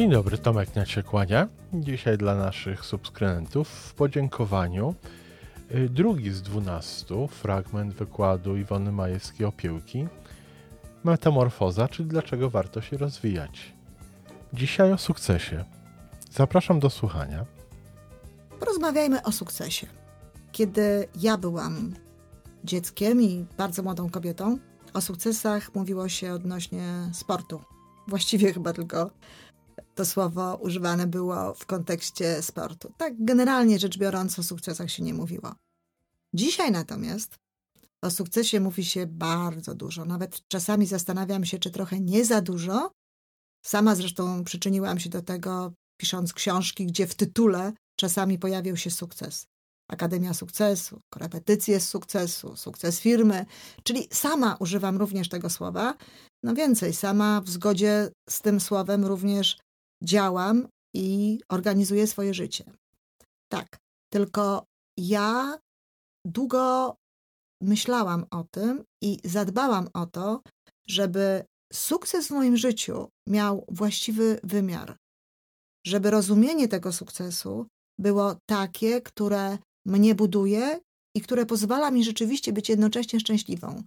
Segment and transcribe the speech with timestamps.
[0.00, 1.48] Dzień dobry, Tomek się kłania.
[1.74, 4.94] Dzisiaj dla naszych subskrybentów w podziękowaniu
[5.74, 10.06] y, drugi z dwunastu fragment wykładu Iwony Majewskiej-Opiełki
[11.04, 13.72] Metamorfoza, czyli dlaczego warto się rozwijać.
[14.52, 15.64] Dzisiaj o sukcesie.
[16.30, 17.46] Zapraszam do słuchania.
[18.60, 19.86] Porozmawiajmy o sukcesie.
[20.52, 21.94] Kiedy ja byłam
[22.64, 24.58] dzieckiem i bardzo młodą kobietą,
[24.94, 27.60] o sukcesach mówiło się odnośnie sportu.
[28.08, 29.10] Właściwie chyba tylko
[29.94, 32.92] to słowo używane było w kontekście sportu.
[32.96, 35.54] Tak generalnie rzecz biorąc o sukcesach się nie mówiło.
[36.34, 37.38] Dzisiaj natomiast
[38.02, 40.04] o sukcesie mówi się bardzo dużo.
[40.04, 42.90] Nawet czasami zastanawiam się, czy trochę nie za dużo.
[43.66, 49.46] Sama zresztą przyczyniłam się do tego, pisząc książki, gdzie w tytule czasami pojawił się sukces.
[49.88, 53.46] Akademia Sukcesu, korepetycje z sukcesu, sukces firmy,
[53.82, 55.94] czyli sama używam również tego słowa.
[56.42, 59.58] No więcej, sama w zgodzie z tym słowem również
[60.02, 62.64] działam i organizuję swoje życie.
[63.48, 63.78] Tak,
[64.12, 64.64] tylko
[64.96, 65.58] ja
[66.24, 66.96] długo
[67.62, 70.42] myślałam o tym i zadbałam o to,
[70.86, 74.96] żeby sukces w moim życiu miał właściwy wymiar.
[75.86, 77.66] Żeby rozumienie tego sukcesu
[77.98, 80.80] było takie, które mnie buduje
[81.16, 83.82] i które pozwala mi rzeczywiście być jednocześnie szczęśliwą.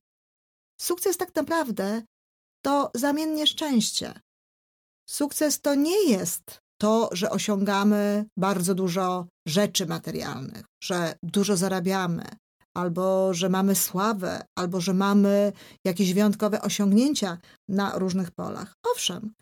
[0.81, 2.03] Sukces tak naprawdę
[2.65, 4.19] to zamiennie szczęście.
[5.09, 12.25] Sukces to nie jest to, że osiągamy bardzo dużo rzeczy materialnych, że dużo zarabiamy,
[12.77, 15.53] albo że mamy sławę, albo że mamy
[15.85, 17.37] jakieś wyjątkowe osiągnięcia
[17.69, 18.73] na różnych polach.
[18.91, 19.33] Owszem,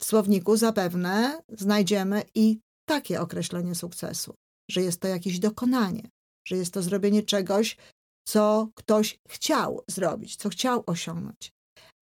[0.00, 2.58] w słowniku zapewne znajdziemy i
[2.88, 4.34] takie określenie sukcesu,
[4.70, 6.08] że jest to jakieś dokonanie,
[6.46, 7.76] że jest to zrobienie czegoś,
[8.28, 11.52] co ktoś chciał zrobić, co chciał osiągnąć.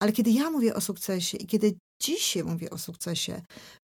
[0.03, 3.43] Ale kiedy ja mówię o sukcesie i kiedy dzisiaj mówię o sukcesie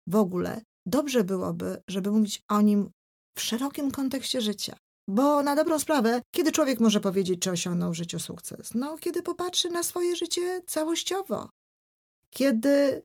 [0.06, 2.90] w ogóle, dobrze byłoby, żeby mówić o nim
[3.36, 4.76] w szerokim kontekście życia.
[5.08, 8.74] Bo na dobrą sprawę, kiedy człowiek może powiedzieć, czy osiągnął w życiu sukces?
[8.74, 11.48] No, kiedy popatrzy na swoje życie całościowo.
[12.30, 13.02] Kiedy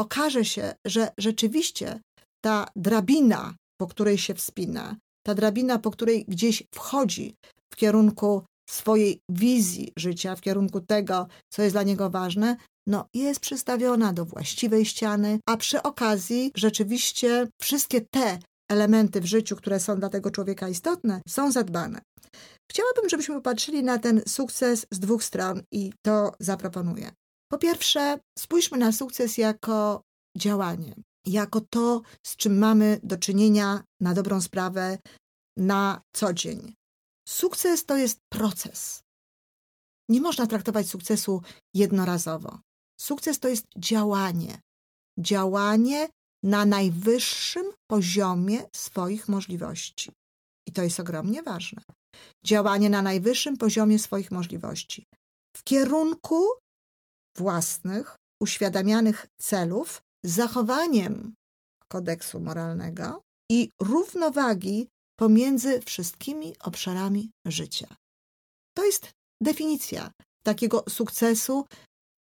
[0.00, 2.00] okaże się, że rzeczywiście
[2.44, 4.96] ta drabina, po której się wspina,
[5.26, 7.34] ta drabina, po której gdzieś wchodzi
[7.72, 12.56] w kierunku swojej wizji życia, w kierunku tego, co jest dla niego ważne,
[12.86, 18.38] no jest przystawiona do właściwej ściany, a przy okazji rzeczywiście wszystkie te
[18.70, 22.00] elementy w życiu, które są dla tego człowieka istotne, są zadbane.
[22.70, 27.10] Chciałabym, żebyśmy popatrzyli na ten sukces z dwóch stron i to zaproponuję.
[27.50, 30.02] Po pierwsze, spójrzmy na sukces jako
[30.36, 30.94] działanie,
[31.26, 34.98] jako to, z czym mamy do czynienia na dobrą sprawę
[35.56, 36.74] na co dzień.
[37.28, 39.02] Sukces to jest proces.
[40.08, 41.42] Nie można traktować sukcesu
[41.74, 42.60] jednorazowo.
[43.00, 44.60] Sukces to jest działanie.
[45.18, 46.08] Działanie
[46.42, 50.12] na najwyższym poziomie swoich możliwości.
[50.68, 51.82] I to jest ogromnie ważne.
[52.44, 55.04] Działanie na najwyższym poziomie swoich możliwości
[55.56, 56.44] w kierunku
[57.36, 61.34] własnych, uświadamianych celów, zachowaniem
[61.88, 67.96] kodeksu moralnego i równowagi pomiędzy wszystkimi obszarami życia.
[68.76, 69.10] To jest
[69.42, 70.10] definicja
[70.42, 71.66] takiego sukcesu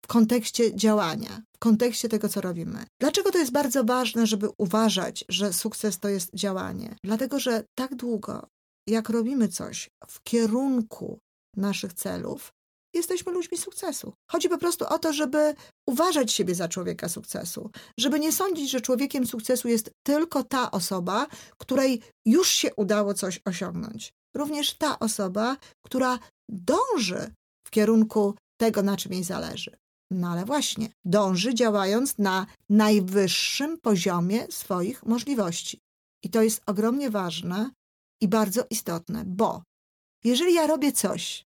[0.04, 2.86] w kontekście działania, w kontekście tego, co robimy.
[3.00, 6.96] Dlaczego to jest bardzo ważne, żeby uważać, że sukces to jest działanie?
[7.04, 8.48] Dlatego, że tak długo,
[8.88, 11.20] jak robimy coś w kierunku
[11.58, 12.54] naszych celów,
[12.94, 14.14] jesteśmy ludźmi sukcesu.
[14.32, 15.56] Chodzi po prostu o to, żeby
[15.88, 21.28] uważać siebie za człowieka sukcesu, żeby nie sądzić, że człowiekiem sukcesu jest tylko ta osoba,
[21.58, 24.14] której już się udało coś osiągnąć.
[24.36, 27.34] Również ta osoba, która dąży
[27.68, 29.78] w kierunku tego, na czym jej zależy.
[30.14, 35.80] No ale właśnie, dąży działając na najwyższym poziomie swoich możliwości.
[36.24, 37.72] I to jest ogromnie ważne
[38.22, 39.64] i bardzo istotne, bo
[40.24, 41.46] jeżeli ja robię coś,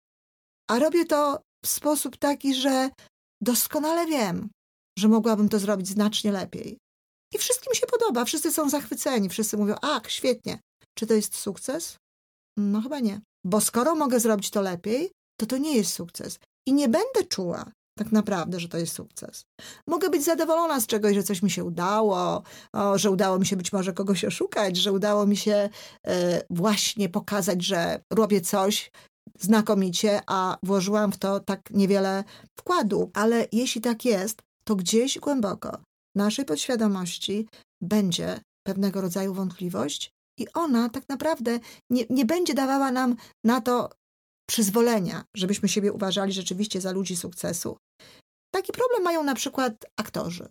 [0.69, 2.89] a robię to w sposób taki, że
[3.41, 4.49] doskonale wiem,
[4.99, 6.77] że mogłabym to zrobić znacznie lepiej.
[7.33, 10.59] I wszystkim się podoba, wszyscy są zachwyceni, wszyscy mówią, ach, świetnie.
[10.97, 11.97] Czy to jest sukces?
[12.57, 13.21] No chyba nie.
[13.45, 16.39] Bo skoro mogę zrobić to lepiej, to to nie jest sukces.
[16.67, 19.45] I nie będę czuła, tak naprawdę, że to jest sukces.
[19.87, 22.43] Mogę być zadowolona z czegoś, że coś mi się udało,
[22.73, 25.69] o, że udało mi się być może kogoś oszukać, że udało mi się
[26.07, 28.91] e, właśnie pokazać, że robię coś
[29.39, 32.23] znakomicie, a włożyłam w to tak niewiele
[32.59, 33.11] wkładu.
[33.13, 35.77] Ale jeśli tak jest, to gdzieś głęboko
[36.15, 37.47] naszej podświadomości
[37.81, 41.59] będzie pewnego rodzaju wątpliwość, i ona tak naprawdę
[41.89, 43.89] nie, nie będzie dawała nam na to
[44.49, 47.77] przyzwolenia, żebyśmy siebie uważali rzeczywiście za ludzi sukcesu.
[48.51, 50.47] Taki problem mają na przykład aktorzy.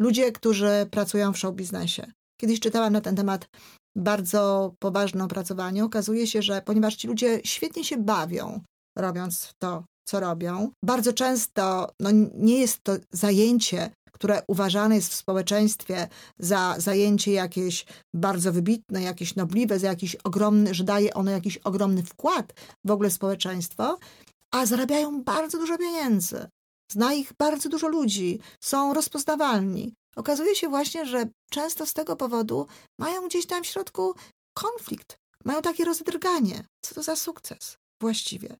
[0.00, 2.12] ludzie, którzy pracują w show biznesie.
[2.40, 3.48] Kiedyś czytałam na ten temat
[3.96, 5.84] bardzo poważne opracowanie.
[5.84, 8.60] Okazuje się, że ponieważ ci ludzie świetnie się bawią,
[8.98, 15.14] robiąc to, co robią, bardzo często no, nie jest to zajęcie, które uważane jest w
[15.14, 16.08] społeczeństwie
[16.38, 22.02] za zajęcie jakieś bardzo wybitne, jakieś nobliwe, za jakiś ogromny, że daje ono jakiś ogromny
[22.02, 22.52] wkład
[22.84, 23.98] w ogóle w społeczeństwo,
[24.50, 26.48] a zarabiają bardzo dużo pieniędzy.
[26.92, 29.94] Zna ich bardzo dużo ludzi, są rozpoznawalni.
[30.16, 32.66] Okazuje się właśnie, że często z tego powodu
[32.98, 34.14] mają gdzieś tam w środku
[34.54, 36.64] konflikt, mają takie rozdrganie.
[36.84, 38.56] Co to za sukces właściwie?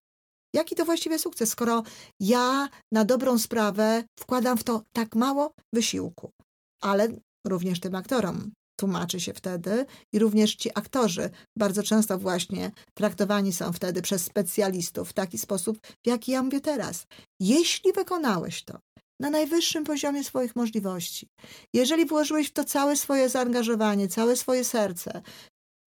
[0.59, 1.83] Jaki to właściwie sukces, skoro
[2.21, 6.31] ja na dobrą sprawę wkładam w to tak mało wysiłku?
[6.83, 7.09] Ale
[7.47, 8.51] również tym aktorom
[8.81, 15.11] tłumaczy się wtedy i również ci aktorzy bardzo często właśnie traktowani są wtedy przez specjalistów
[15.11, 17.07] w taki sposób, w jaki ja mówię teraz.
[17.41, 18.79] Jeśli wykonałeś to
[19.21, 21.29] na najwyższym poziomie swoich możliwości,
[21.75, 25.23] jeżeli włożyłeś w to całe swoje zaangażowanie, całe swoje serce,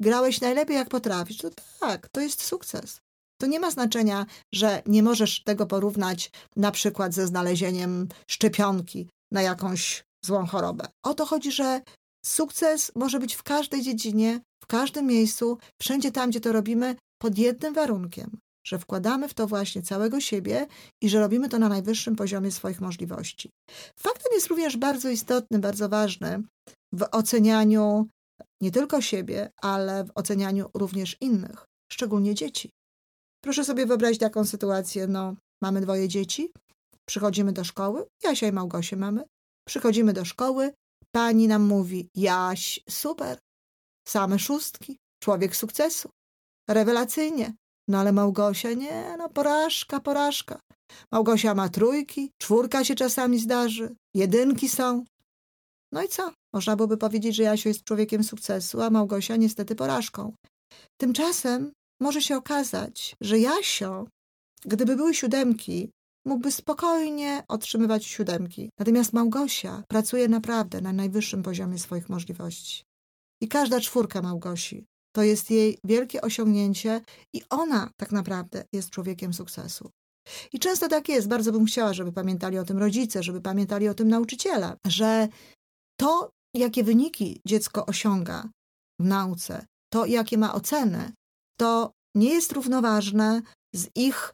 [0.01, 3.01] grałeś najlepiej jak potrafisz, to tak, to jest sukces.
[3.41, 9.41] To nie ma znaczenia, że nie możesz tego porównać na przykład ze znalezieniem szczepionki na
[9.41, 10.87] jakąś złą chorobę.
[11.05, 11.81] O to chodzi, że
[12.25, 17.37] sukces może być w każdej dziedzinie, w każdym miejscu, wszędzie tam, gdzie to robimy, pod
[17.37, 20.67] jednym warunkiem, że wkładamy w to właśnie całego siebie
[21.01, 23.49] i że robimy to na najwyższym poziomie swoich możliwości.
[23.99, 26.43] Faktem jest również bardzo istotny, bardzo ważny
[26.93, 28.07] w ocenianiu
[28.61, 32.69] nie tylko siebie, ale w ocenianiu również innych, szczególnie dzieci.
[33.43, 36.51] Proszę sobie wyobrazić taką sytuację, no, mamy dwoje dzieci,
[37.05, 39.23] przychodzimy do szkoły, Jasia i Małgosię mamy,
[39.67, 40.73] przychodzimy do szkoły,
[41.11, 43.39] pani nam mówi, Jaś, super,
[44.07, 46.09] same szóstki, człowiek sukcesu,
[46.69, 47.53] rewelacyjnie,
[47.87, 50.59] no ale Małgosia nie, no porażka, porażka.
[51.11, 55.03] Małgosia ma trójki, czwórka się czasami zdarzy, jedynki są.
[55.91, 56.31] No i co?
[56.53, 60.33] Można byłoby powiedzieć, że Jasio jest człowiekiem sukcesu, a Małgosia niestety porażką.
[60.97, 64.07] Tymczasem może się okazać, że Jasio,
[64.65, 65.89] gdyby były siódemki,
[66.25, 68.69] mógłby spokojnie otrzymywać siódemki.
[68.79, 72.83] Natomiast Małgosia pracuje naprawdę na najwyższym poziomie swoich możliwości.
[73.41, 77.01] I każda czwórka Małgosi to jest jej wielkie osiągnięcie
[77.33, 79.89] i ona tak naprawdę jest człowiekiem sukcesu.
[80.53, 83.93] I często tak jest, bardzo bym chciała, żeby pamiętali o tym rodzice, żeby pamiętali o
[83.93, 85.27] tym nauczyciele, że
[85.99, 88.49] to, jakie wyniki dziecko osiąga
[88.99, 91.11] w nauce, to, jakie ma oceny,
[91.57, 93.41] to nie jest równoważne
[93.75, 94.33] z ich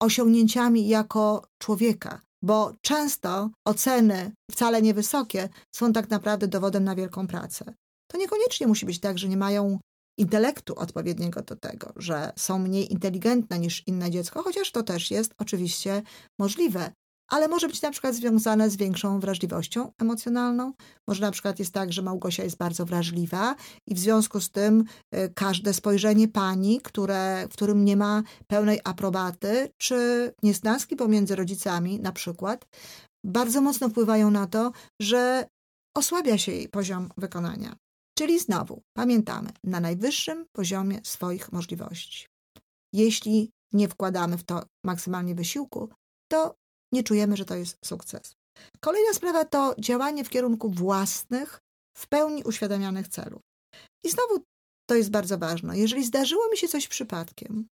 [0.00, 7.74] osiągnięciami jako człowieka, bo często oceny wcale niewysokie są tak naprawdę dowodem na wielką pracę.
[8.10, 9.78] To niekoniecznie musi być tak, że nie mają
[10.18, 15.34] intelektu odpowiedniego do tego, że są mniej inteligentne niż inne dziecko, chociaż to też jest
[15.38, 16.02] oczywiście
[16.38, 16.92] możliwe
[17.28, 20.72] ale może być na przykład związane z większą wrażliwością emocjonalną.
[21.08, 23.54] Może na przykład jest tak, że Małgosia jest bardzo wrażliwa
[23.86, 24.84] i w związku z tym
[25.14, 32.00] y, każde spojrzenie pani, które, w którym nie ma pełnej aprobaty, czy niesnaski pomiędzy rodzicami
[32.00, 32.66] na przykład,
[33.24, 35.46] bardzo mocno wpływają na to, że
[35.96, 37.76] osłabia się jej poziom wykonania.
[38.18, 42.26] Czyli znowu, pamiętamy, na najwyższym poziomie swoich możliwości.
[42.92, 45.88] Jeśli nie wkładamy w to maksymalnie wysiłku,
[46.32, 46.54] to
[46.94, 48.34] nie czujemy, że to jest sukces.
[48.80, 51.60] Kolejna sprawa to działanie w kierunku własnych,
[51.96, 53.42] w pełni uświadamianych celów.
[54.04, 54.44] I znowu
[54.88, 55.78] to jest bardzo ważne.
[55.78, 57.66] Jeżeli zdarzyło mi się coś przypadkiem,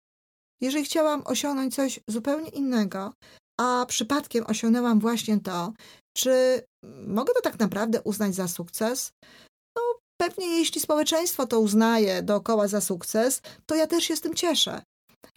[0.61, 3.13] jeżeli chciałam osiągnąć coś zupełnie innego,
[3.61, 5.73] a przypadkiem osiągnęłam właśnie to,
[6.17, 6.63] czy
[7.07, 9.13] mogę to tak naprawdę uznać za sukces?
[9.77, 9.83] No,
[10.21, 14.83] pewnie jeśli społeczeństwo to uznaje dookoła za sukces, to ja też się z tym cieszę.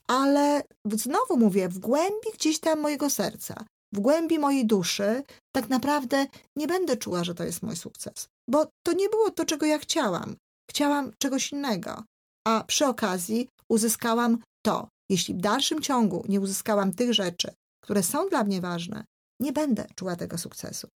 [0.08, 0.62] Ale
[0.94, 5.23] znowu mówię, w głębi gdzieś tam mojego serca w głębi mojej duszy
[5.55, 9.45] tak naprawdę nie będę czuła, że to jest mój sukces, bo to nie było to,
[9.45, 10.35] czego ja chciałam.
[10.69, 12.03] Chciałam czegoś innego,
[12.47, 14.87] a przy okazji uzyskałam to.
[15.09, 19.05] Jeśli w dalszym ciągu nie uzyskałam tych rzeczy, które są dla mnie ważne,
[19.39, 20.87] nie będę czuła tego sukcesu.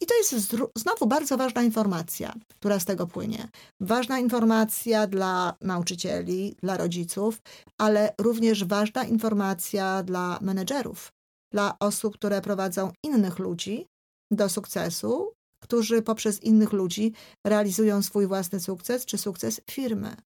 [0.00, 3.48] I to jest znowu bardzo ważna informacja, która z tego płynie.
[3.80, 7.38] Ważna informacja dla nauczycieli, dla rodziców,
[7.78, 11.12] ale również ważna informacja dla menedżerów,
[11.52, 13.86] dla osób, które prowadzą innych ludzi
[14.30, 17.12] do sukcesu, którzy poprzez innych ludzi
[17.46, 20.16] realizują swój własny sukces czy sukces firmy.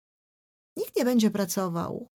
[0.78, 2.06] Nikt nie będzie pracował,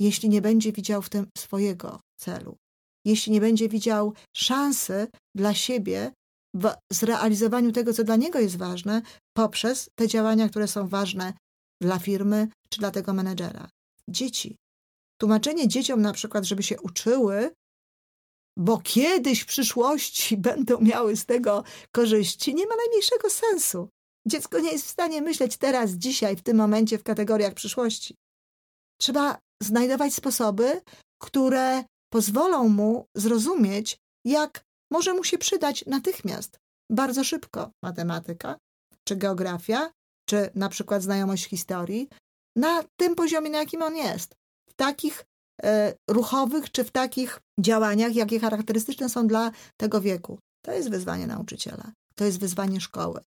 [0.00, 2.56] jeśli nie będzie widział w tym swojego celu,
[3.04, 6.12] jeśli nie będzie widział szansy dla siebie
[6.54, 9.02] w zrealizowaniu tego, co dla niego jest ważne,
[9.36, 11.32] poprzez te działania, które są ważne
[11.82, 13.68] dla firmy czy dla tego menedżera.
[14.08, 14.56] Dzieci.
[15.20, 17.50] Tłumaczenie dzieciom na przykład, żeby się uczyły,
[18.56, 23.88] bo kiedyś w przyszłości będą miały z tego korzyści, nie ma najmniejszego sensu.
[24.26, 28.14] Dziecko nie jest w stanie myśleć teraz, dzisiaj, w tym momencie w kategoriach przyszłości.
[29.00, 30.80] Trzeba znajdować sposoby,
[31.22, 36.58] które pozwolą mu zrozumieć, jak może mu się przydać natychmiast,
[36.90, 38.56] bardzo szybko matematyka,
[39.04, 39.90] czy geografia,
[40.28, 42.08] czy na przykład znajomość historii,
[42.56, 44.34] na tym poziomie, na jakim on jest.
[44.68, 45.24] W takich
[46.10, 50.38] ruchowych, czy w takich działaniach, jakie charakterystyczne są dla tego wieku.
[50.64, 53.20] To jest wyzwanie nauczyciela, to jest wyzwanie szkoły.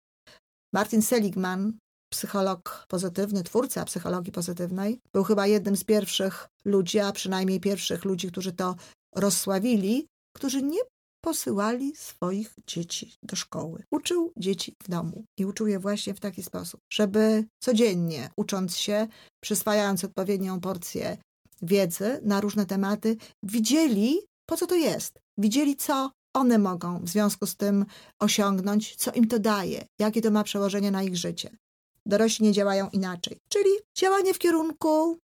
[0.74, 1.78] Martin Seligman,
[2.12, 8.28] psycholog pozytywny, twórca psychologii pozytywnej, był chyba jednym z pierwszych ludzi, a przynajmniej pierwszych ludzi,
[8.28, 8.76] którzy to
[9.16, 10.80] rozsławili, którzy nie
[11.24, 13.84] posyłali swoich dzieci do szkoły.
[13.92, 19.08] Uczył dzieci w domu i uczył je właśnie w taki sposób, żeby codziennie, ucząc się,
[19.44, 21.18] przyswajając odpowiednią porcję
[21.64, 25.20] wiedzy na różne tematy, widzieli, po co to jest.
[25.38, 27.86] Widzieli, co one mogą w związku z tym
[28.20, 31.58] osiągnąć, co im to daje, jakie to ma przełożenie na ich życie.
[32.06, 35.20] Dorośli nie działają inaczej, czyli działanie w kierunku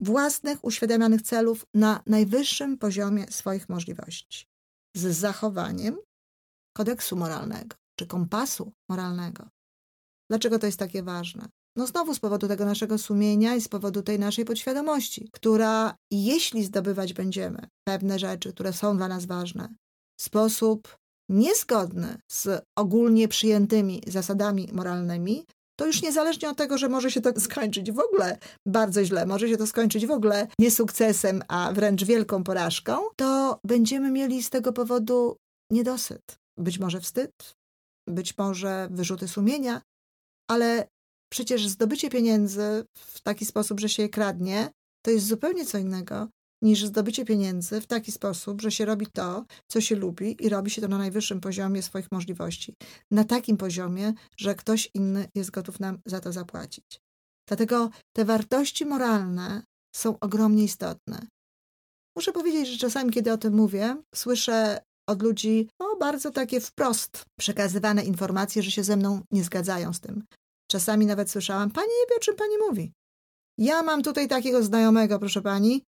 [0.00, 4.46] własnych, uświadamianych celów na najwyższym poziomie swoich możliwości,
[4.96, 5.98] z zachowaniem
[6.76, 9.48] kodeksu moralnego czy kompasu moralnego.
[10.30, 11.48] Dlaczego to jest takie ważne?
[11.78, 16.64] No znowu z powodu tego naszego sumienia i z powodu tej naszej podświadomości, która jeśli
[16.64, 19.74] zdobywać będziemy pewne rzeczy, które są dla nas ważne,
[20.20, 20.96] w sposób
[21.30, 25.44] niezgodny z ogólnie przyjętymi zasadami moralnymi,
[25.78, 29.48] to już niezależnie od tego, że może się to skończyć w ogóle bardzo źle, może
[29.48, 34.50] się to skończyć w ogóle nie sukcesem, a wręcz wielką porażką, to będziemy mieli z
[34.50, 35.36] tego powodu
[35.70, 36.38] niedosyt.
[36.56, 37.54] Być może wstyd,
[38.08, 39.82] być może wyrzuty sumienia,
[40.50, 40.88] ale
[41.32, 44.70] przecież zdobycie pieniędzy w taki sposób, że się je kradnie,
[45.02, 46.28] to jest zupełnie co innego
[46.62, 50.70] niż zdobycie pieniędzy w taki sposób, że się robi to, co się lubi i robi
[50.70, 52.74] się to na najwyższym poziomie swoich możliwości.
[53.10, 57.00] Na takim poziomie, że ktoś inny jest gotów nam za to zapłacić.
[57.48, 59.62] Dlatego te wartości moralne
[59.96, 61.26] są ogromnie istotne.
[62.16, 67.24] Muszę powiedzieć, że czasami, kiedy o tym mówię, słyszę od ludzi no, bardzo takie wprost
[67.38, 70.24] przekazywane informacje, że się ze mną nie zgadzają z tym.
[70.70, 72.92] Czasami nawet słyszałam, pani nie wie, o czym pani mówi.
[73.58, 75.82] Ja mam tutaj takiego znajomego, proszę pani,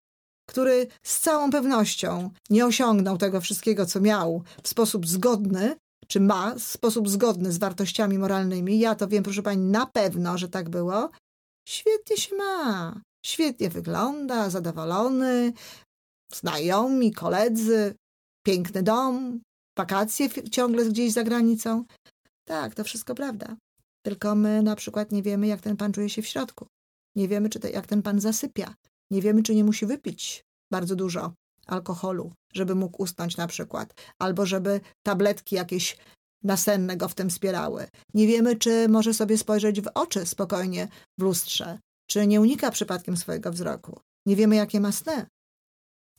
[0.50, 5.76] który z całą pewnością nie osiągnął tego wszystkiego, co miał w sposób zgodny,
[6.08, 8.80] czy ma w sposób zgodny z wartościami moralnymi.
[8.80, 11.10] Ja to wiem, proszę pani, na pewno, że tak było.
[11.68, 13.02] Świetnie się ma.
[13.26, 15.54] Świetnie wygląda, zadowolony,
[16.34, 17.96] znajomi, koledzy,
[18.46, 19.42] piękny dom,
[19.78, 21.86] wakacje ciągle gdzieś za granicą.
[22.46, 23.56] Tak, to wszystko prawda.
[24.02, 26.68] Tylko my na przykład nie wiemy, jak ten pan czuje się w środku.
[27.16, 28.76] Nie wiemy, czy te, jak ten pan zasypia.
[29.12, 31.34] Nie wiemy, czy nie musi wypić bardzo dużo
[31.66, 35.98] alkoholu, żeby mógł usnąć na przykład, albo żeby tabletki jakieś
[36.44, 37.88] nasenne go w tym wspierały.
[38.14, 40.88] Nie wiemy, czy może sobie spojrzeć w oczy spokojnie
[41.18, 44.00] w lustrze, czy nie unika przypadkiem swojego wzroku.
[44.26, 45.26] Nie wiemy, jakie ma sny.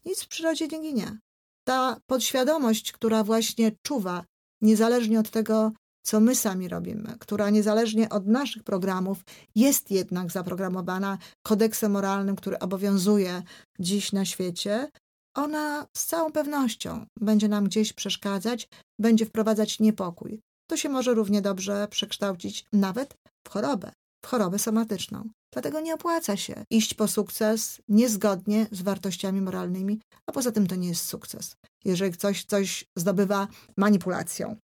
[0.05, 1.19] Nic w przyrodzie nie ginie.
[1.65, 4.25] Ta podświadomość, która właśnie czuwa,
[4.61, 9.19] niezależnie od tego, co my sami robimy, która niezależnie od naszych programów
[9.55, 13.43] jest jednak zaprogramowana kodeksem moralnym, który obowiązuje
[13.79, 14.91] dziś na świecie,
[15.35, 20.41] ona z całą pewnością będzie nam gdzieś przeszkadzać, będzie wprowadzać niepokój.
[20.71, 23.15] To się może równie dobrze przekształcić nawet
[23.47, 23.93] w chorobę,
[24.25, 25.29] w chorobę somatyczną.
[25.53, 30.77] Dlatego nie opłaca się iść po sukces niezgodnie z wartościami moralnymi, a poza tym to
[30.77, 31.57] nie jest sukces.
[31.85, 34.57] Jeżeli ktoś coś zdobywa manipulacją,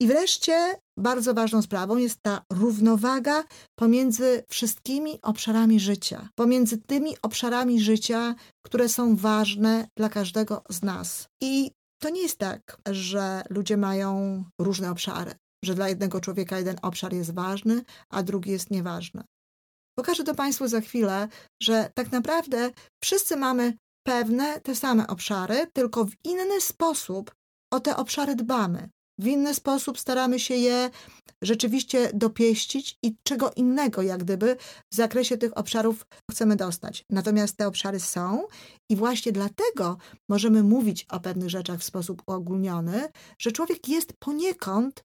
[0.00, 3.44] i wreszcie bardzo ważną sprawą jest ta równowaga
[3.78, 8.34] pomiędzy wszystkimi obszarami życia, pomiędzy tymi obszarami życia,
[8.66, 11.28] które są ważne dla każdego z nas.
[11.42, 11.70] I
[12.02, 17.12] to nie jest tak, że ludzie mają różne obszary, że dla jednego człowieka jeden obszar
[17.12, 19.24] jest ważny, a drugi jest nieważny.
[19.98, 21.28] Pokażę to Państwu za chwilę,
[21.62, 22.70] że tak naprawdę
[23.02, 23.76] wszyscy mamy
[24.06, 27.34] pewne te same obszary, tylko w inny sposób
[27.72, 28.90] o te obszary dbamy.
[29.20, 30.90] W inny sposób staramy się je
[31.42, 34.56] rzeczywiście dopieścić i czego innego, jak gdyby,
[34.92, 37.04] w zakresie tych obszarów chcemy dostać.
[37.10, 38.46] Natomiast te obszary są
[38.90, 39.98] i właśnie dlatego
[40.28, 43.08] możemy mówić o pewnych rzeczach w sposób uogólniony,
[43.38, 45.04] że człowiek jest poniekąd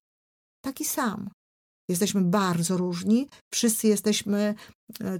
[0.66, 1.30] taki sam.
[1.90, 4.56] Jesteśmy bardzo różni, wszyscy jesteśmy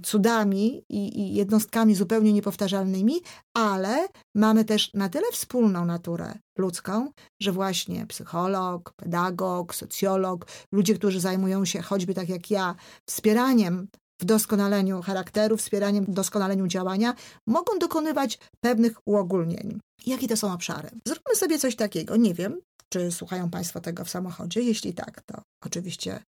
[0.02, 3.20] cudami i, i, jednostkami zupełnie niepowtarzalnymi,
[3.54, 7.10] ale mamy też na tyle wspólną naturę ludzką,
[7.42, 12.74] że właśnie psycholog, pedagog, socjolog, ludzie, którzy zajmują się choćby tak jak ja,
[13.08, 13.88] wspieraniem
[14.20, 17.14] w doskonaleniu charakteru, wspieraniem w doskonaleniu działania,
[17.46, 19.80] mogą dokonywać pewnych uogólnień.
[20.06, 20.88] Jakie to są obszary?
[21.08, 22.16] Zróbmy sobie coś takiego.
[22.16, 22.60] Nie wiem,
[22.92, 24.62] czy słuchają Państwo tego w samochodzie.
[24.62, 26.22] Jeśli tak, to oczywiście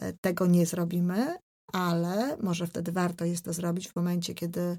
[0.00, 1.36] e, tego nie zrobimy,
[1.72, 4.78] ale może wtedy warto jest to zrobić w momencie, kiedy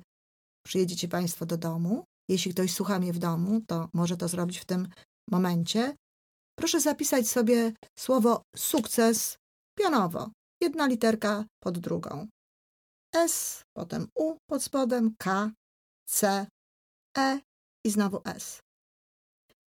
[0.66, 2.06] przyjedziecie Państwo do domu.
[2.30, 4.88] Jeśli ktoś słucha mnie w domu, to może to zrobić w tym
[5.32, 5.96] momencie.
[6.60, 9.38] Proszę zapisać sobie słowo sukces
[9.78, 10.32] pionowo.
[10.62, 12.28] Jedna literka pod drugą.
[13.16, 15.52] S, potem U pod spodem, K,
[16.10, 16.48] C,
[17.18, 17.40] E
[17.86, 18.60] i znowu S.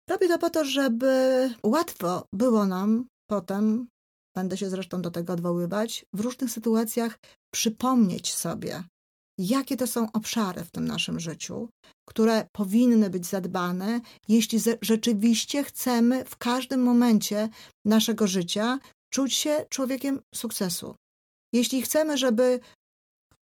[0.10, 3.88] Robię to po to, żeby łatwo było nam potem,
[4.40, 7.20] będę się zresztą do tego odwoływać, w różnych sytuacjach
[7.54, 8.84] przypomnieć sobie,
[9.38, 11.70] jakie to są obszary w tym naszym życiu,
[12.10, 17.50] które powinny być zadbane, jeśli rzeczywiście chcemy w każdym momencie
[17.86, 18.80] naszego życia
[19.14, 20.96] czuć się człowiekiem sukcesu.
[21.54, 22.60] Jeśli chcemy, żeby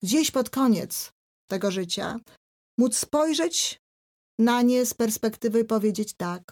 [0.02, 1.12] gdzieś pod koniec
[1.50, 2.18] tego życia
[2.78, 3.78] móc spojrzeć
[4.38, 6.42] na nie z perspektywy i powiedzieć tak,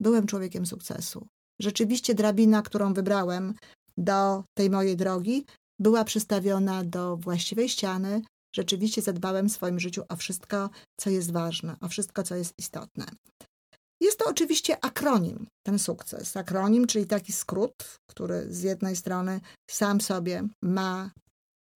[0.00, 1.26] byłem człowiekiem sukcesu.
[1.60, 3.54] Rzeczywiście drabina, którą wybrałem
[3.96, 5.44] do tej mojej drogi,
[5.78, 8.22] była przystawiona do właściwej ściany.
[8.56, 10.70] Rzeczywiście zadbałem w swoim życiu o wszystko,
[11.00, 13.06] co jest ważne, o wszystko, co jest istotne.
[14.00, 16.36] Jest to oczywiście akronim, ten sukces.
[16.36, 21.10] Akronim, czyli taki skrót, który z jednej strony sam sobie ma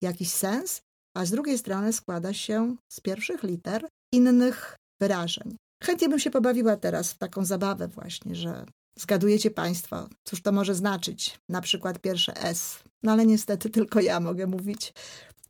[0.04, 0.82] jakiś sens,
[1.18, 5.56] a z drugiej strony składa się z pierwszych liter innych wyrażeń.
[5.84, 8.66] Chętnie bym się pobawiła teraz w taką zabawę właśnie, że
[9.02, 12.84] zgadujecie Państwo, cóż to może znaczyć, na przykład pierwsze S.
[13.04, 14.94] No ale niestety tylko ja mogę mówić.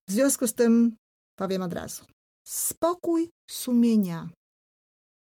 [0.07, 0.95] W związku z tym
[1.35, 2.05] powiem od razu.
[2.47, 4.29] Spokój sumienia.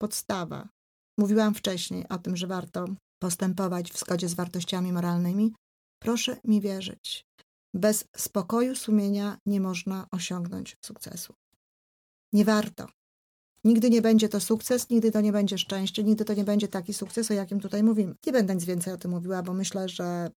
[0.01, 0.69] Podstawa.
[1.17, 2.85] Mówiłam wcześniej o tym, że warto
[3.21, 5.53] postępować w zgodzie z wartościami moralnymi.
[6.01, 7.25] Proszę mi wierzyć.
[7.73, 11.33] Bez spokoju sumienia nie można osiągnąć sukcesu.
[12.33, 12.87] Nie warto.
[13.65, 16.93] Nigdy nie będzie to sukces, nigdy to nie będzie szczęście, nigdy to nie będzie taki
[16.93, 18.15] sukces, o jakim tutaj mówimy.
[18.25, 20.31] Nie będę nic więcej o tym mówiła, bo myślę, że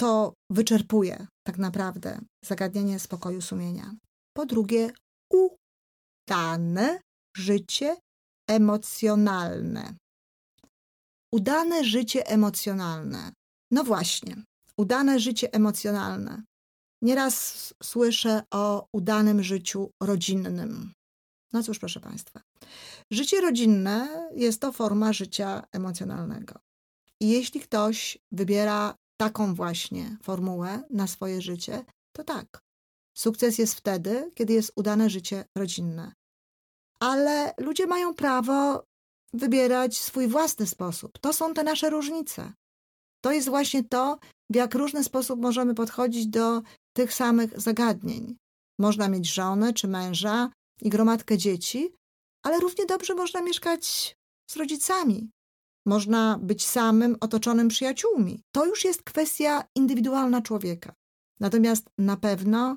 [0.00, 3.94] to wyczerpuje tak naprawdę zagadnienie spokoju sumienia.
[4.36, 4.90] Po drugie,
[5.32, 7.00] udane
[7.36, 7.96] życie
[8.48, 9.94] emocjonalne.
[11.34, 13.32] Udane życie emocjonalne.
[13.70, 14.36] No właśnie,
[14.78, 16.42] udane życie emocjonalne.
[17.02, 20.92] Nieraz słyszę o udanym życiu rodzinnym.
[21.52, 22.40] No cóż, proszę Państwa,
[23.10, 26.54] życie rodzinne jest to forma życia emocjonalnego.
[27.20, 32.62] I jeśli ktoś wybiera taką właśnie formułę na swoje życie, to tak.
[33.16, 36.12] Sukces jest wtedy, kiedy jest udane życie rodzinne.
[37.00, 38.84] Ale ludzie mają prawo
[39.32, 41.18] wybierać swój własny sposób.
[41.18, 42.52] To są te nasze różnice.
[43.20, 44.18] To jest właśnie to,
[44.50, 48.36] w jak różny sposób możemy podchodzić do tych samych zagadnień.
[48.78, 50.50] Można mieć żonę czy męża
[50.82, 51.92] i gromadkę dzieci,
[52.42, 54.16] ale równie dobrze można mieszkać
[54.50, 55.30] z rodzicami.
[55.86, 58.42] Można być samym, otoczonym przyjaciółmi.
[58.52, 60.94] To już jest kwestia indywidualna człowieka.
[61.40, 62.76] Natomiast na pewno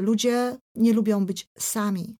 [0.00, 2.16] ludzie nie lubią być sami.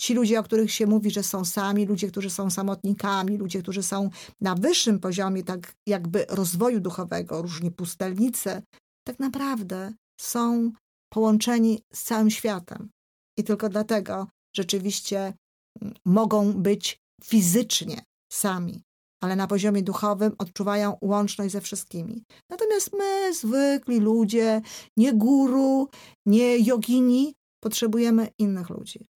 [0.00, 3.82] Ci ludzie, o których się mówi, że są sami, ludzie, którzy są samotnikami, ludzie, którzy
[3.82, 8.62] są na wyższym poziomie, tak jakby rozwoju duchowego, różni pustelnicy,
[9.06, 10.72] tak naprawdę są
[11.12, 12.90] połączeni z całym światem.
[13.36, 15.34] I tylko dlatego rzeczywiście
[15.80, 18.82] mm, mogą być fizycznie sami,
[19.22, 22.24] ale na poziomie duchowym odczuwają łączność ze wszystkimi.
[22.50, 24.62] Natomiast my, zwykli ludzie,
[24.96, 25.88] nie guru,
[26.26, 29.06] nie jogini, potrzebujemy innych ludzi.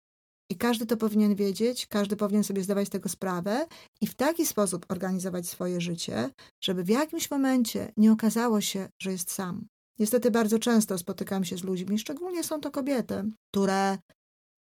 [0.50, 3.66] I każdy to powinien wiedzieć, każdy powinien sobie zdawać z tego sprawę
[4.00, 9.12] i w taki sposób organizować swoje życie, żeby w jakimś momencie nie okazało się, że
[9.12, 9.66] jest sam.
[9.98, 13.98] Niestety bardzo często spotykam się z ludźmi, szczególnie są to kobiety, które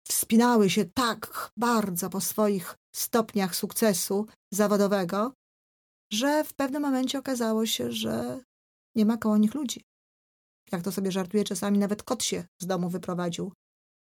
[0.07, 5.33] wspinały się tak bardzo po swoich stopniach sukcesu zawodowego,
[6.13, 8.43] że w pewnym momencie okazało się, że
[8.95, 9.81] nie ma koło nich ludzi.
[10.71, 13.51] Jak to sobie żartuję, czasami nawet kot się z domu wyprowadził,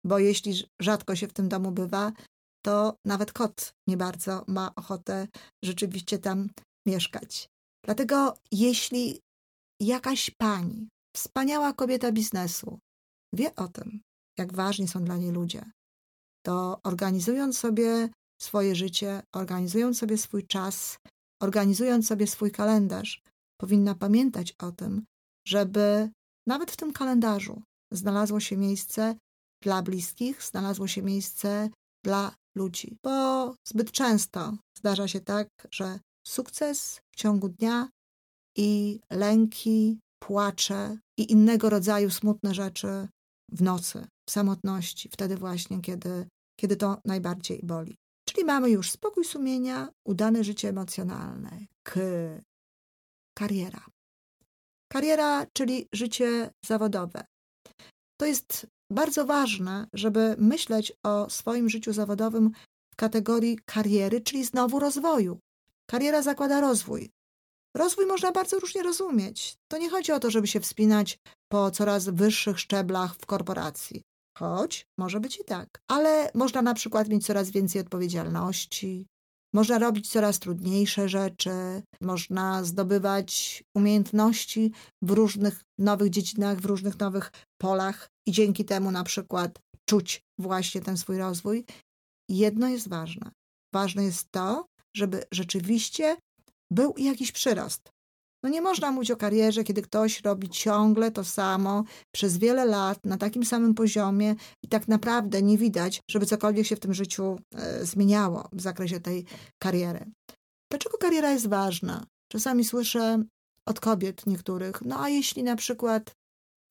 [0.06, 2.12] bo jeśli rzadko się w tym domu bywa,
[2.66, 5.28] to nawet kot nie bardzo ma ochotę
[5.64, 6.50] rzeczywiście tam
[6.86, 7.50] mieszkać.
[7.86, 9.22] Dlatego jeśli
[9.82, 12.80] jakaś pani, wspaniała kobieta biznesu,
[13.34, 14.02] wie o tym,
[14.38, 15.72] jak ważni są dla niej ludzie,
[16.46, 18.10] to organizując sobie
[18.42, 20.98] swoje życie, organizując sobie swój czas,
[21.42, 23.22] organizując sobie swój kalendarz,
[23.62, 25.06] powinna pamiętać o tym,
[25.48, 26.10] żeby
[26.48, 29.16] nawet w tym kalendarzu znalazło się miejsce
[29.64, 31.70] dla bliskich, znalazło się miejsce
[32.06, 32.98] dla ludzi.
[33.04, 37.90] Bo zbyt często zdarza się tak, że sukces w ciągu dnia
[38.58, 43.08] i lęki, płacze i innego rodzaju smutne rzeczy
[43.52, 46.28] w nocy, w samotności, wtedy właśnie, kiedy,
[46.60, 47.98] kiedy to najbardziej boli.
[48.30, 52.00] Czyli mamy już spokój sumienia, udane życie emocjonalne, k,
[53.38, 53.86] kariera.
[54.92, 57.26] Kariera, czyli życie zawodowe.
[58.18, 62.52] To jest bardzo ważne, żeby myśleć o swoim życiu zawodowym
[62.94, 65.40] w kategorii kariery, czyli znowu rozwoju.
[65.90, 67.10] Kariera zakłada rozwój.
[67.78, 69.56] Rozwój można bardzo różnie rozumieć.
[69.72, 71.20] To nie chodzi o to, żeby się wspinać
[71.52, 74.02] po coraz wyższych szczeblach w korporacji.
[74.38, 75.68] Choć może być i tak.
[75.92, 79.06] Ale można na przykład mieć coraz więcej odpowiedzialności,
[79.54, 87.32] można robić coraz trudniejsze rzeczy, można zdobywać umiejętności w różnych nowych dziedzinach, w różnych nowych
[87.62, 89.60] polach i dzięki temu na przykład
[89.90, 91.66] czuć właśnie ten swój rozwój.
[92.30, 93.32] Jedno jest ważne.
[93.74, 96.18] Ważne jest to, żeby rzeczywiście
[96.72, 97.92] był jakiś przyrost.
[98.44, 103.06] No nie można mówić o karierze, kiedy ktoś robi ciągle to samo przez wiele lat
[103.06, 107.40] na takim samym poziomie i tak naprawdę nie widać, żeby cokolwiek się w tym życiu
[107.56, 109.26] e, zmieniało w zakresie tej
[109.60, 110.06] kariery.
[110.72, 112.06] Dlaczego kariera jest ważna?
[112.32, 113.24] Czasami słyszę
[113.66, 116.16] od kobiet niektórych, no a jeśli na przykład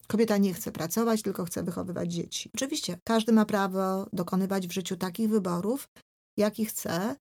[0.07, 2.51] kobieta nie chce pracować, tylko chce wychowywać dzieci.
[2.55, 5.89] Oczywiście, każdy ma prawo dokonywać w życiu takich wyborów,
[6.37, 7.17] jaki chce.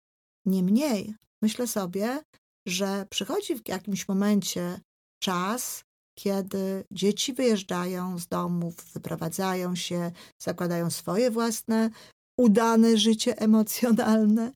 [0.46, 2.22] Niemniej, myślę sobie,
[2.66, 4.80] że przychodzi w jakimś momencie
[5.22, 5.84] czas,
[6.18, 11.90] kiedy dzieci wyjeżdżają z domów, wyprowadzają się, zakładają swoje własne,
[12.38, 14.52] udane życie emocjonalne.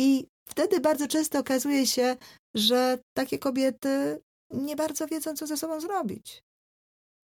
[0.00, 2.16] I wtedy bardzo często okazuje się,
[2.54, 6.42] że takie kobiety nie bardzo wiedzą, co ze sobą zrobić.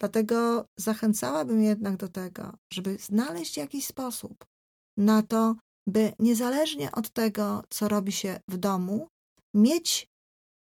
[0.01, 4.45] Dlatego zachęcałabym jednak do tego, żeby znaleźć jakiś sposób
[4.97, 5.57] na to,
[5.89, 9.09] by niezależnie od tego, co robi się w domu,
[9.55, 10.07] mieć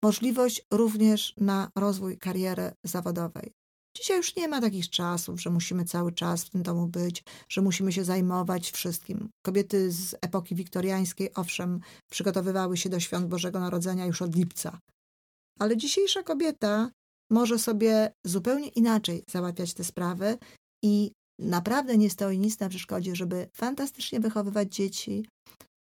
[0.04, 3.52] możliwość również na rozwój kariery zawodowej.
[3.98, 7.62] Dzisiaj już nie ma takich czasów, że musimy cały czas w tym domu być, że
[7.62, 9.30] musimy się zajmować wszystkim.
[9.46, 11.80] Kobiety z epoki wiktoriańskiej, owszem,
[12.12, 14.80] przygotowywały się do świąt Bożego Narodzenia już od lipca.
[15.60, 16.92] Ale dzisiejsza kobieta
[17.32, 20.38] może sobie zupełnie inaczej załatwiać te sprawy
[20.84, 25.26] i naprawdę nie stoi nic na przeszkodzie, żeby fantastycznie wychowywać dzieci,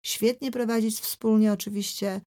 [0.06, 2.20] świetnie prowadzić wspólnie oczywiście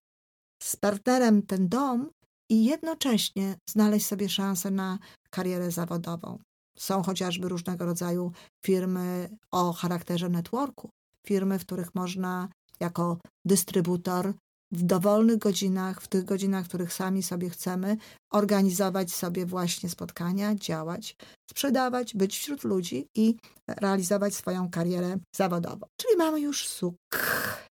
[0.64, 2.10] z partnerem ten dom
[2.50, 5.00] i jednocześnie znaleźć sobie szansę na
[5.30, 6.40] karierę zawodową.
[6.78, 8.32] Są chociażby różnego rodzaju
[8.66, 10.90] firmy o charakterze networku,
[11.28, 12.50] firmy, w których można
[12.80, 14.34] jako dystrybutor
[14.72, 17.98] w dowolnych godzinach, w tych godzinach, w których sami sobie chcemy,
[18.32, 21.16] organizować sobie właśnie spotkania, działać,
[21.50, 23.36] sprzedawać, być wśród ludzi i
[23.68, 25.88] realizować swoją karierę zawodową.
[25.98, 26.96] Czyli mamy już suk.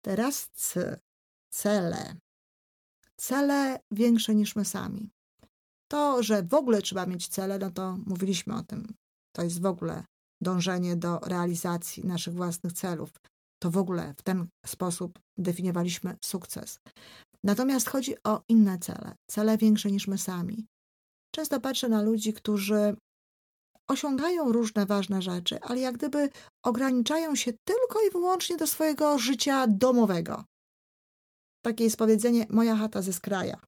[0.02, 1.00] Teraz c.
[1.50, 2.16] Cele
[3.24, 5.10] cele większe niż my sami.
[5.90, 8.94] To, że w ogóle trzeba mieć cele, no to mówiliśmy o tym.
[9.36, 10.04] To jest w ogóle
[10.40, 13.10] dążenie do realizacji naszych własnych celów.
[13.62, 16.78] To w ogóle w ten sposób definiowaliśmy sukces.
[17.44, 20.66] Natomiast chodzi o inne cele, cele większe niż my sami.
[21.34, 22.96] Często patrzę na ludzi, którzy
[23.88, 26.28] osiągają różne ważne rzeczy, ale jak gdyby
[26.64, 30.44] ograniczają się tylko i wyłącznie do swojego życia domowego.
[31.64, 33.60] Takie jest powiedzenie: Moja chata ze skraja.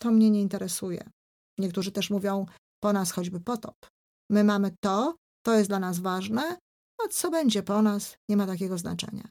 [0.00, 1.10] To mnie nie interesuje.
[1.58, 2.46] Niektórzy też mówią:
[2.82, 3.76] Po nas choćby potop.
[4.30, 6.56] My mamy to, to jest dla nas ważne,
[7.04, 9.28] a co będzie po nas, nie ma takiego znaczenia.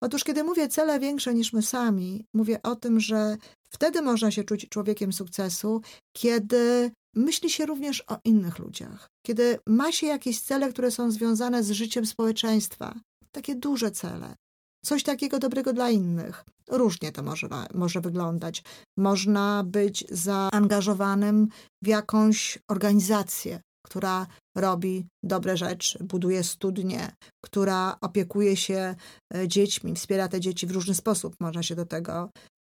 [0.00, 3.36] Otóż, kiedy mówię cele większe niż my sami, mówię o tym, że
[3.70, 5.82] wtedy można się czuć człowiekiem sukcesu,
[6.16, 11.62] kiedy myśli się również o innych ludziach, kiedy ma się jakieś cele, które są związane
[11.62, 12.94] z życiem społeczeństwa,
[13.32, 14.34] takie duże cele,
[14.84, 16.44] coś takiego dobrego dla innych.
[16.70, 18.62] Różnie to może, może wyglądać.
[18.98, 21.48] Można być zaangażowanym
[21.82, 27.14] w jakąś organizację, która robi dobre rzeczy, buduje studnie,
[27.44, 28.94] która opiekuje się
[29.34, 31.34] e, dziećmi, wspiera te dzieci w różny sposób.
[31.40, 32.30] Można się do tego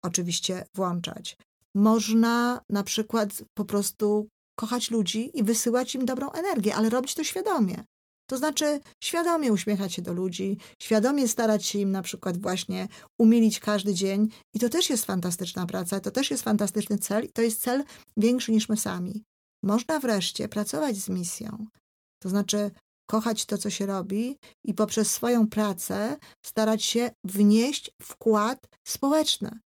[0.05, 1.37] oczywiście włączać.
[1.75, 4.27] Można na przykład po prostu
[4.59, 7.83] kochać ludzi i wysyłać im dobrą energię, ale robić to świadomie.
[8.25, 12.87] To znaczy świadomie uśmiechać się do ludzi, świadomie starać się im na przykład właśnie
[13.19, 14.29] umilić każdy dzień.
[14.53, 17.83] I to też jest fantastyczna praca, to też jest fantastyczny cel i to jest cel
[18.17, 19.23] większy niż my sami.
[19.63, 21.65] Można wreszcie pracować z misją.
[22.19, 22.71] To znaczy
[23.09, 29.59] kochać to, co się robi i poprzez swoją pracę starać się wnieść wkład społeczny.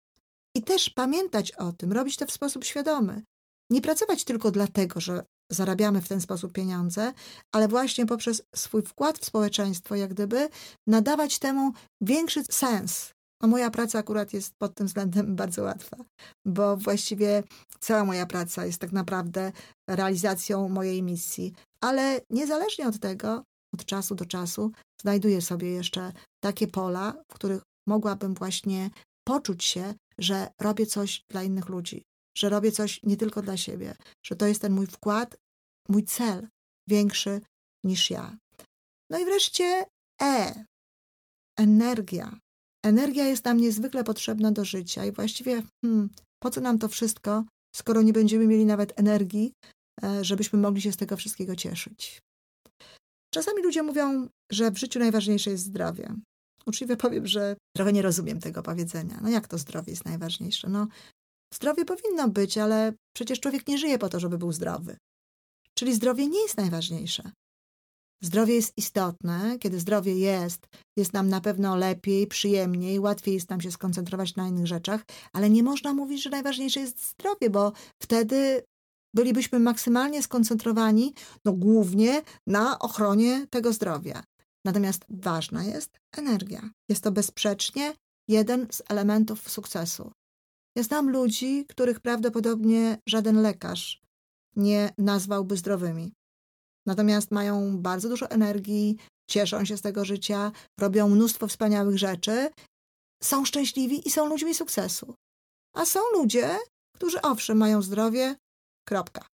[0.55, 3.21] I też pamiętać o tym, robić to w sposób świadomy.
[3.69, 7.13] Nie pracować tylko dlatego, że zarabiamy w ten sposób pieniądze,
[7.55, 10.49] ale właśnie poprzez swój wkład w społeczeństwo, jak gdyby
[10.87, 13.11] nadawać temu większy sens.
[13.41, 15.97] A moja praca akurat jest pod tym względem bardzo łatwa,
[16.45, 17.43] bo właściwie
[17.79, 19.51] cała moja praca jest tak naprawdę
[19.89, 21.53] realizacją mojej misji.
[21.81, 26.11] Ale niezależnie od tego, od czasu do czasu znajduję sobie jeszcze
[26.43, 28.89] takie pola, w których mogłabym właśnie
[29.27, 32.03] poczuć się, że robię coś dla innych ludzi,
[32.37, 33.95] że robię coś nie tylko dla siebie,
[34.25, 35.37] że to jest ten mój wkład,
[35.89, 36.47] mój cel
[36.87, 37.41] większy
[37.83, 38.37] niż ja.
[39.09, 39.85] No i wreszcie
[40.21, 40.65] E.
[41.57, 42.39] Energia.
[42.85, 47.43] Energia jest nam niezwykle potrzebna do życia i właściwie hmm, po co nam to wszystko,
[47.75, 49.53] skoro nie będziemy mieli nawet energii,
[50.03, 52.21] e, żebyśmy mogli się z tego wszystkiego cieszyć.
[53.33, 56.15] Czasami ludzie mówią, że w życiu najważniejsze jest zdrowie.
[56.65, 59.19] Uczciwie powiem, że trochę nie rozumiem tego powiedzenia.
[59.21, 60.69] No jak to zdrowie jest najważniejsze?
[60.69, 60.87] No,
[61.53, 64.97] zdrowie powinno być, ale przecież człowiek nie żyje po to, żeby był zdrowy.
[65.73, 67.31] Czyli zdrowie nie jest najważniejsze.
[68.21, 69.57] Zdrowie jest istotne.
[69.59, 74.47] Kiedy zdrowie jest, jest nam na pewno lepiej, przyjemniej, łatwiej jest nam się skoncentrować na
[74.47, 75.01] innych rzeczach,
[75.33, 78.63] ale nie można mówić, że najważniejsze jest zdrowie, bo wtedy
[79.15, 81.13] bylibyśmy maksymalnie skoncentrowani,
[81.45, 84.23] no głównie na ochronie tego zdrowia.
[84.65, 86.69] Natomiast ważna jest energia.
[86.89, 87.93] Jest to bezsprzecznie
[88.27, 90.11] jeden z elementów sukcesu.
[90.77, 94.01] Ja znam ludzi, których prawdopodobnie żaden lekarz
[94.55, 96.13] nie nazwałby zdrowymi.
[96.85, 98.97] Natomiast mają bardzo dużo energii,
[99.29, 102.49] cieszą się z tego życia, robią mnóstwo wspaniałych rzeczy,
[103.23, 105.15] są szczęśliwi i są ludźmi sukcesu.
[105.75, 106.57] A są ludzie,
[106.95, 108.35] którzy owszem mają zdrowie,
[108.87, 109.27] kropka.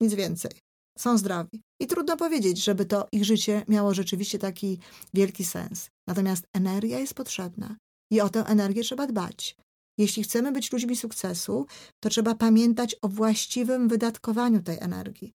[0.00, 0.52] Nic więcej.
[0.98, 1.62] Są zdrowi.
[1.80, 4.78] I trudno powiedzieć, żeby to ich życie miało rzeczywiście taki
[5.14, 5.88] wielki sens.
[6.06, 7.76] Natomiast energia jest potrzebna
[8.12, 9.56] i o tę energię trzeba dbać.
[9.98, 11.66] Jeśli chcemy być ludźmi sukcesu,
[12.00, 15.34] to trzeba pamiętać o właściwym wydatkowaniu tej energii.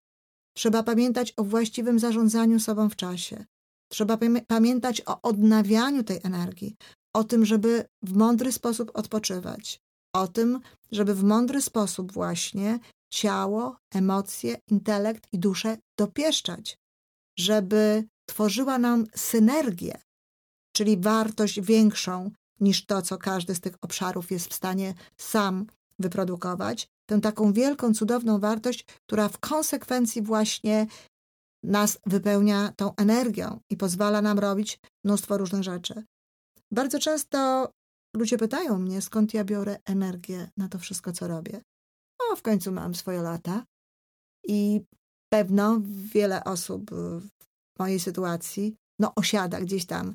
[0.57, 3.45] Trzeba pamiętać o właściwym zarządzaniu sobą w czasie.
[3.89, 6.77] Trzeba pamiętać o odnawianiu tej energii,
[7.15, 9.81] o tym, żeby w mądry sposób odpoczywać,
[10.15, 10.61] o tym,
[10.93, 12.79] żeby w mądry sposób właśnie
[13.11, 16.79] ciało, emocje, intelekt i duszę dopieszczać,
[17.39, 20.01] żeby tworzyła nam synergię,
[20.77, 22.31] czyli wartość większą
[22.63, 25.67] niż to, co każdy z tych obszarów jest w stanie sam
[25.99, 30.87] wyprodukować, tę taką wielką, cudowną wartość, która w konsekwencji właśnie
[31.65, 36.05] nas wypełnia tą energią i pozwala nam robić mnóstwo różnych rzeczy.
[36.71, 37.69] Bardzo często
[38.17, 41.61] ludzie pytają mnie, skąd ja biorę energię na to wszystko, co robię.
[42.21, 43.65] No, w końcu mam swoje lata
[44.47, 44.81] i
[45.33, 45.81] pewno
[46.15, 47.29] wiele osób w
[47.79, 50.15] mojej sytuacji no, osiada gdzieś tam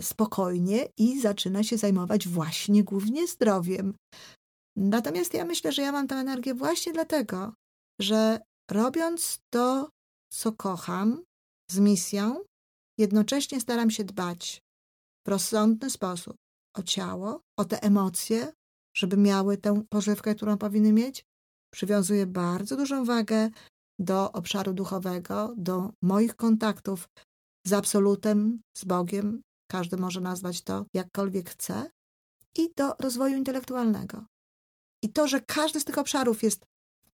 [0.00, 3.94] spokojnie i zaczyna się zajmować właśnie głównie zdrowiem.
[4.76, 7.52] Natomiast ja myślę, że ja mam tę energię właśnie dlatego,
[8.00, 8.40] że
[8.70, 9.90] robiąc to,
[10.32, 11.22] co kocham,
[11.70, 12.40] z misją,
[12.98, 14.60] jednocześnie staram się dbać
[15.26, 16.36] w rozsądny sposób
[16.76, 18.52] o ciało, o te emocje,
[18.96, 21.24] żeby miały tę pożywkę, którą powinny mieć.
[21.74, 23.50] Przywiązuję bardzo dużą wagę
[23.98, 27.08] do obszaru duchowego, do moich kontaktów
[27.66, 31.90] z absolutem, z Bogiem, każdy może nazwać to jakkolwiek chce,
[32.58, 34.24] i do rozwoju intelektualnego.
[35.02, 36.64] I to, że każdy z tych obszarów jest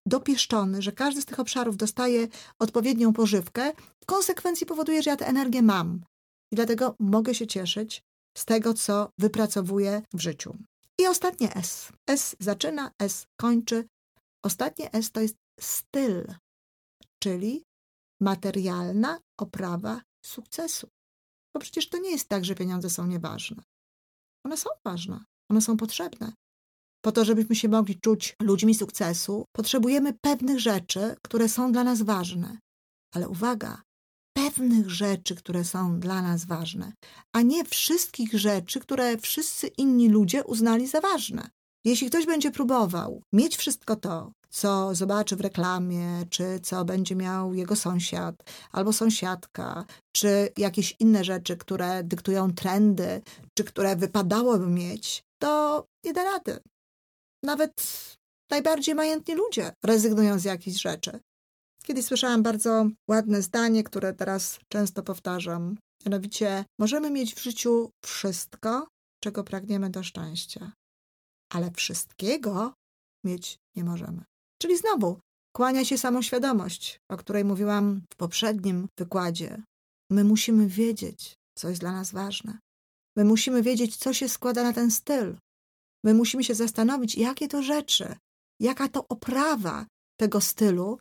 [0.06, 5.26] dopieszczony, że każdy z tych obszarów dostaje odpowiednią pożywkę, w konsekwencji powoduje, że ja tę
[5.26, 6.04] energię mam.
[6.52, 8.02] I dlatego mogę się cieszyć
[8.36, 10.56] z tego, co wypracowuję w życiu.
[11.00, 11.92] I ostatnie S.
[12.10, 13.88] S zaczyna, S kończy.
[14.44, 16.24] Ostatnie S to jest styl,
[17.22, 17.64] czyli
[18.20, 20.88] materialna oprawa sukcesu.
[21.56, 23.62] Bo przecież to nie jest tak, że pieniądze są nieważne.
[24.44, 26.32] One są ważne, one są potrzebne.
[27.04, 32.02] Po to, żebyśmy się mogli czuć ludźmi sukcesu, potrzebujemy pewnych rzeczy, które są dla nas
[32.02, 32.58] ważne.
[33.14, 33.82] Ale uwaga,
[34.36, 36.92] pewnych rzeczy, które są dla nas ważne,
[37.32, 41.50] a nie wszystkich rzeczy, które wszyscy inni ludzie uznali za ważne.
[41.84, 47.54] Jeśli ktoś będzie próbował mieć wszystko to, co zobaczy w reklamie, czy co będzie miał
[47.54, 48.34] jego sąsiad
[48.72, 53.22] albo sąsiadka, czy jakieś inne rzeczy, które dyktują trendy,
[53.54, 56.58] czy które wypadałoby mieć, to nie da rady.
[57.42, 57.72] Nawet
[58.50, 61.20] najbardziej majętni ludzie rezygnują z jakichś rzeczy.
[61.82, 65.78] Kiedyś słyszałam bardzo ładne zdanie, które teraz często powtarzam.
[66.06, 68.88] Mianowicie, możemy mieć w życiu wszystko,
[69.22, 70.72] czego pragniemy do szczęścia,
[71.52, 72.72] ale wszystkiego
[73.24, 74.24] mieć nie możemy.
[74.66, 75.20] Czyli znowu
[75.52, 79.62] kłania się samoświadomość, o której mówiłam w poprzednim wykładzie.
[80.10, 82.58] My musimy wiedzieć, co jest dla nas ważne.
[83.16, 85.36] My musimy wiedzieć, co się składa na ten styl.
[86.04, 88.16] My musimy się zastanowić, jakie to rzeczy,
[88.60, 89.86] jaka to oprawa
[90.20, 90.98] tego stylu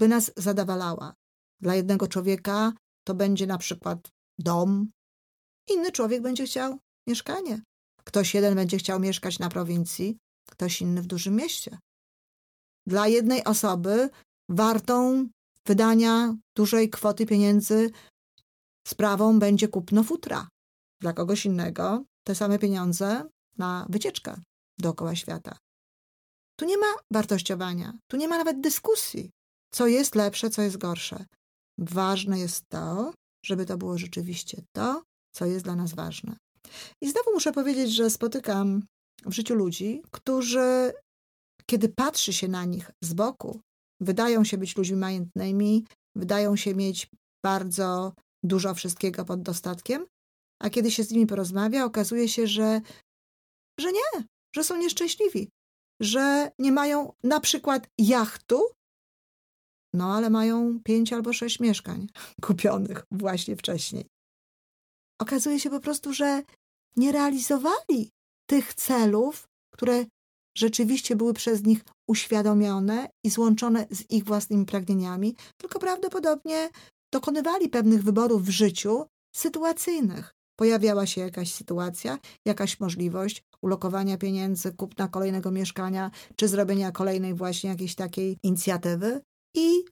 [0.00, 1.14] by nas zadawalała.
[1.60, 2.72] Dla jednego człowieka
[3.06, 4.90] to będzie na przykład dom,
[5.70, 7.62] inny człowiek będzie chciał mieszkanie.
[8.04, 10.16] Ktoś jeden będzie chciał mieszkać na prowincji,
[10.50, 11.78] ktoś inny w dużym mieście.
[12.86, 14.10] Dla jednej osoby
[14.48, 15.28] wartą
[15.66, 17.90] wydania dużej kwoty pieniędzy
[18.86, 20.48] sprawą będzie kupno futra.
[21.00, 23.24] Dla kogoś innego te same pieniądze
[23.58, 24.40] na wycieczkę
[24.78, 25.56] dookoła świata.
[26.56, 29.30] Tu nie ma wartościowania, tu nie ma nawet dyskusji,
[29.74, 31.24] co jest lepsze, co jest gorsze.
[31.78, 33.12] Ważne jest to,
[33.44, 36.36] żeby to było rzeczywiście to, co jest dla nas ważne.
[37.00, 38.82] I znowu muszę powiedzieć, że spotykam
[39.26, 40.92] w życiu ludzi, którzy,
[41.70, 43.60] kiedy patrzy się na nich z boku,
[44.00, 47.10] wydają się być ludźmi majętnymi, wydają się mieć
[47.44, 50.06] bardzo dużo wszystkiego pod dostatkiem,
[50.62, 52.80] a kiedy się z nimi porozmawia, okazuje się, że,
[53.80, 54.24] że nie,
[54.56, 55.50] że są nieszczęśliwi,
[56.00, 58.62] że nie mają na przykład jachtu,
[59.94, 62.06] no ale mają pięć albo sześć mieszkań
[62.46, 64.06] kupionych właśnie wcześniej.
[65.20, 66.42] Okazuje się po prostu, że
[66.96, 68.10] nie realizowali
[68.46, 70.04] tych celów, które
[70.56, 76.70] rzeczywiście były przez nich uświadomione i złączone z ich własnymi pragnieniami, tylko prawdopodobnie
[77.12, 80.34] dokonywali pewnych wyborów w życiu sytuacyjnych.
[80.56, 87.70] Pojawiała się jakaś sytuacja, jakaś możliwość ulokowania pieniędzy, kupna kolejnego mieszkania, czy zrobienia kolejnej właśnie
[87.70, 89.20] jakiejś takiej inicjatywy
[89.56, 89.84] i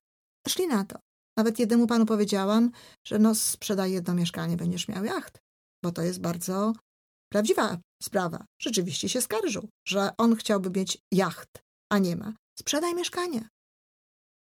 [0.49, 0.99] szli na to.
[1.37, 2.71] Nawet jednemu panu powiedziałam,
[3.07, 5.39] że no sprzedaj jedno mieszkanie, będziesz miał jacht,
[5.85, 6.73] bo to jest bardzo
[7.33, 8.45] prawdziwa sprawa.
[8.63, 11.49] Rzeczywiście się skarżył, że on chciałby mieć jacht,
[11.93, 12.33] a nie ma.
[12.59, 13.49] Sprzedaj mieszkanie.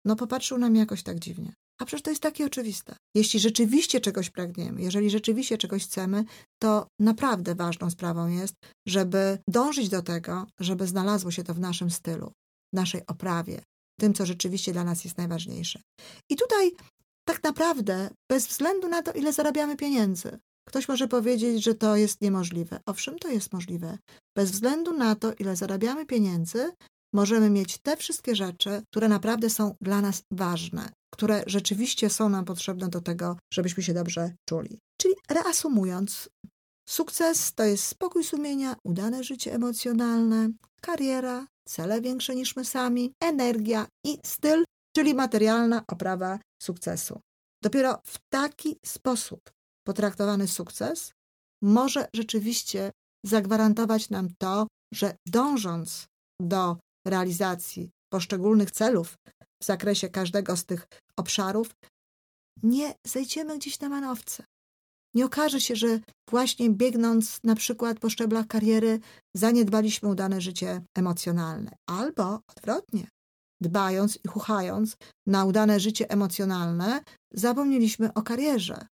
[0.05, 1.53] No popatrzył na mnie jakoś tak dziwnie.
[1.81, 2.97] A przecież to jest takie oczywiste.
[3.15, 6.25] Jeśli rzeczywiście czegoś pragniemy, jeżeli rzeczywiście czegoś chcemy,
[6.63, 8.55] to naprawdę ważną sprawą jest,
[8.87, 12.33] żeby dążyć do tego, żeby znalazło się to w naszym stylu,
[12.73, 13.63] w naszej oprawie,
[14.01, 15.81] tym, co rzeczywiście dla nas jest najważniejsze.
[16.31, 16.71] I tutaj
[17.25, 22.21] tak naprawdę, bez względu na to, ile zarabiamy pieniędzy, ktoś może powiedzieć, że to jest
[22.21, 22.81] niemożliwe.
[22.87, 23.99] Owszem, to jest możliwe.
[24.37, 26.71] Bez względu na to, ile zarabiamy pieniędzy,
[27.15, 32.45] możemy mieć te wszystkie rzeczy, które naprawdę są dla nas ważne, które rzeczywiście są nam
[32.45, 34.79] potrzebne do tego, żebyśmy się dobrze czuli.
[35.01, 36.29] Czyli reasumując,
[36.89, 40.49] sukces to jest spokój sumienia, udane życie emocjonalne,
[40.81, 44.65] kariera, cele większe niż my sami, energia i styl,
[44.97, 47.21] czyli materialna oprawa sukcesu.
[47.63, 49.58] Dopiero w taki sposób
[49.89, 51.13] potraktowany sukces
[51.63, 52.93] może rzeczywiście
[53.27, 56.07] zagwarantować nam to, że dążąc
[56.41, 59.15] do realizacji poszczególnych celów
[59.63, 60.87] w zakresie każdego z tych
[61.19, 61.71] obszarów,
[62.63, 64.45] nie zejdziemy gdzieś na manowce.
[65.15, 69.01] Nie okaże się, że właśnie biegnąc na przykład po szczeblach kariery,
[69.37, 73.09] zaniedbaliśmy udane życie emocjonalne, albo odwrotnie.
[73.61, 74.97] Dbając i chuchając
[75.27, 77.01] na udane życie emocjonalne,
[77.35, 78.87] zapomnieliśmy o karierze.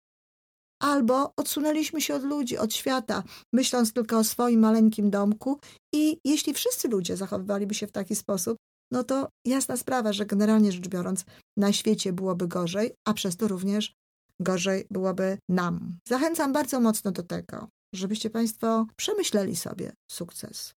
[0.82, 5.60] Albo odsunęliśmy się od ludzi, od świata, myśląc tylko o swoim maleńkim domku,
[5.94, 8.56] i jeśli wszyscy ludzie zachowywaliby się w taki sposób,
[8.90, 11.24] no to jasna sprawa, że generalnie rzecz biorąc,
[11.56, 13.92] na świecie byłoby gorzej, a przez to również
[14.40, 15.98] gorzej byłoby nam.
[16.08, 20.74] Zachęcam bardzo mocno do tego, żebyście Państwo przemyśleli sobie sukces.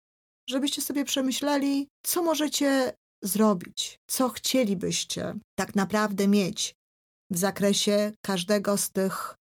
[0.49, 6.75] Żebyście sobie przemyśleli, co możecie zrobić, co chcielibyście tak naprawdę mieć
[7.31, 9.35] w zakresie każdego z tych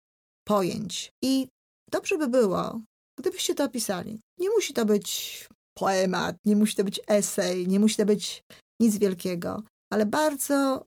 [0.48, 1.12] pojęć.
[1.24, 1.48] I
[1.92, 2.80] dobrze by było,
[3.18, 4.20] gdybyście to opisali.
[4.38, 8.42] Nie musi to być poemat, nie musi to być esej, nie musi to być
[8.80, 10.84] nic wielkiego, ale bardzo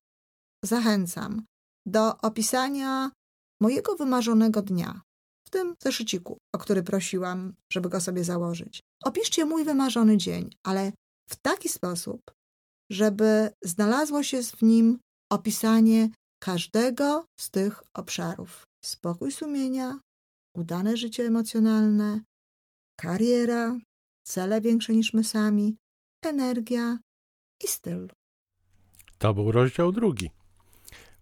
[0.65, 1.45] zachęcam
[1.85, 3.11] do opisania
[3.61, 5.01] mojego wymarzonego dnia,
[5.47, 8.79] w tym zeszyciku, o który prosiłam, żeby go sobie założyć.
[9.03, 10.91] Opiszcie mój wymarzony dzień, ale
[11.29, 12.21] w taki sposób,
[12.91, 14.99] żeby znalazło się w nim
[15.31, 18.70] opisanie każdego z tych obszarów.
[18.81, 19.99] Spokój sumienia,
[20.55, 22.21] udane życie emocjonalne,
[22.95, 23.77] kariera,
[24.23, 25.77] cele większe niż my sami,
[26.25, 26.97] energia
[27.63, 28.07] i styl.
[29.17, 30.29] To był rozdział drugi.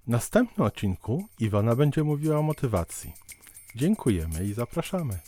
[0.05, 3.13] W następnym odcinku Iwona będzie mówiła o motywacji.
[3.75, 5.19] Dziękujemy i zapraszamy.